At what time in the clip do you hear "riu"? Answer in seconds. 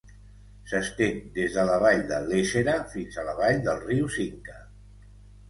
3.87-4.11